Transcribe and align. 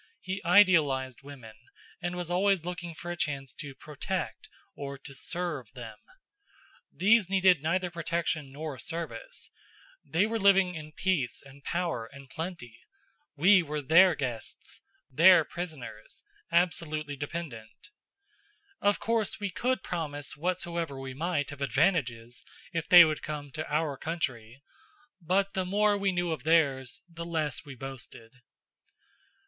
He 0.19 0.43
idealized 0.43 1.21
women, 1.21 1.53
and 2.01 2.15
was 2.15 2.31
always 2.31 2.65
looking 2.65 2.95
for 2.95 3.11
a 3.11 3.15
chance 3.15 3.53
to 3.53 3.75
"protect" 3.75 4.49
or 4.75 4.97
to 4.97 5.13
"serve" 5.13 5.71
them. 5.73 5.99
These 6.91 7.29
needed 7.29 7.61
neither 7.61 7.91
protection 7.91 8.51
nor 8.51 8.79
service. 8.79 9.51
They 10.03 10.25
were 10.25 10.39
living 10.39 10.73
in 10.73 10.93
peace 10.93 11.43
and 11.45 11.63
power 11.63 12.07
and 12.11 12.27
plenty; 12.31 12.79
we 13.35 13.61
were 13.61 13.79
their 13.79 14.15
guests, 14.15 14.81
their 15.11 15.45
prisoners, 15.45 16.23
absolutely 16.51 17.15
dependent. 17.15 17.89
Of 18.81 18.99
course 18.99 19.39
we 19.39 19.51
could 19.51 19.83
promise 19.83 20.35
whatsoever 20.35 20.99
we 20.99 21.13
might 21.13 21.51
of 21.51 21.61
advantages, 21.61 22.43
if 22.73 22.89
they 22.89 23.05
would 23.05 23.21
come 23.21 23.51
to 23.51 23.71
our 23.71 23.97
country; 23.97 24.63
but 25.21 25.53
the 25.53 25.63
more 25.63 25.95
we 25.95 26.11
knew 26.11 26.31
of 26.31 26.41
theirs, 26.41 27.03
the 27.07 27.23
less 27.23 27.65
we 27.65 27.75
boasted. 27.75 28.31